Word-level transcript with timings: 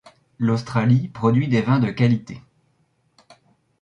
L'Australie 0.39 1.09
produit 1.09 1.47
des 1.47 1.61
vins 1.61 1.77
de 1.77 1.91
qualité. 1.91 2.41